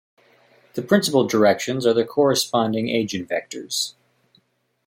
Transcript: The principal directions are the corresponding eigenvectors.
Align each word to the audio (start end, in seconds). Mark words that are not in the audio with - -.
The 0.73 0.81
principal 0.81 1.27
directions 1.27 1.85
are 1.85 1.93
the 1.93 2.03
corresponding 2.03 2.87
eigenvectors. 2.87 3.93